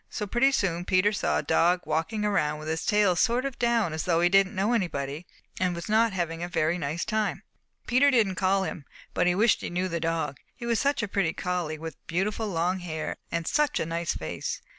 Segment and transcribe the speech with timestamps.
[0.09, 3.93] So pretty soon Peter saw a dog walking around with his tail sort of down
[3.93, 5.27] as though he didn't know anybody
[5.59, 7.43] and was not having a very nice time.
[7.85, 11.07] Peter didn't call him, but he wished he knew the dog, he was such a
[11.07, 14.59] pretty collie with beautiful long hair and such a nice face.